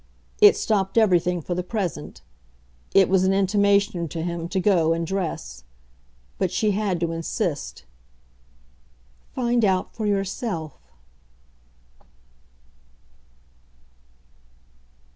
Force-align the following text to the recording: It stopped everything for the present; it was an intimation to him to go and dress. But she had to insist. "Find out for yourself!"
It 0.41 0.57
stopped 0.57 0.97
everything 0.97 1.41
for 1.41 1.53
the 1.53 1.61
present; 1.61 2.23
it 2.91 3.07
was 3.07 3.23
an 3.23 3.33
intimation 3.33 4.07
to 4.07 4.23
him 4.23 4.49
to 4.49 4.59
go 4.59 4.93
and 4.93 5.05
dress. 5.05 5.63
But 6.39 6.49
she 6.49 6.71
had 6.71 6.99
to 7.01 7.11
insist. 7.11 7.85
"Find 9.35 9.63
out 9.63 9.93
for 9.95 10.07
yourself!" 10.07 10.91